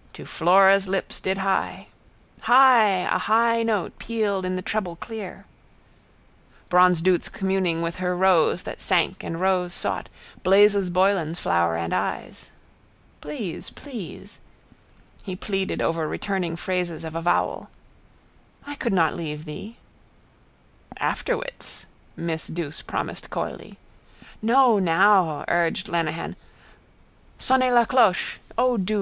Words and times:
—...to 0.12 0.24
Flora's 0.24 0.86
lips 0.86 1.18
did 1.18 1.38
hie. 1.38 1.88
High, 2.42 2.98
a 3.02 3.18
high 3.18 3.64
note 3.64 3.98
pealed 3.98 4.44
in 4.44 4.54
the 4.54 4.62
treble 4.62 4.94
clear. 4.94 5.44
Bronzedouce 6.70 7.28
communing 7.28 7.82
with 7.82 7.96
her 7.96 8.16
rose 8.16 8.62
that 8.62 8.80
sank 8.80 9.24
and 9.24 9.40
rose 9.40 9.74
sought 9.74 10.08
Blazes 10.44 10.88
Boylan's 10.88 11.40
flower 11.40 11.76
and 11.76 11.92
eyes. 11.92 12.50
—Please, 13.20 13.70
please. 13.70 14.38
He 15.24 15.34
pleaded 15.34 15.82
over 15.82 16.06
returning 16.06 16.54
phrases 16.54 17.02
of 17.02 17.16
avowal. 17.16 17.68
—I 18.64 18.76
could 18.76 18.92
not 18.92 19.16
leave 19.16 19.46
thee... 19.46 19.78
—Afterwits, 21.00 21.86
miss 22.16 22.46
Douce 22.46 22.82
promised 22.82 23.30
coyly. 23.30 23.78
—No, 24.40 24.78
now, 24.78 25.44
urged 25.48 25.88
Lenehan. 25.88 26.36
Sonnez 27.40 27.74
la 27.74 27.84
cloche! 27.84 28.38
O 28.56 28.76
do! 28.76 29.00